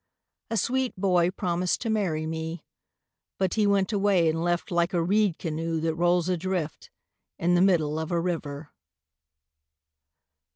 A 0.49 0.57
sweet 0.57 0.95
boy 0.99 1.29
promised 1.29 1.79
to 1.81 1.91
marry 1.91 2.25
me, 2.25 2.65
But 3.37 3.53
he 3.53 3.67
went 3.67 3.93
away 3.93 4.27
and 4.29 4.43
left 4.43 4.71
Like 4.71 4.93
a 4.95 5.03
reed 5.03 5.37
canoe 5.37 5.79
that 5.81 5.93
rolls 5.93 6.27
adrift 6.27 6.89
In 7.37 7.53
the 7.53 7.61
middle 7.61 7.99
of 7.99 8.09
a 8.11 8.19
river. 8.19 8.71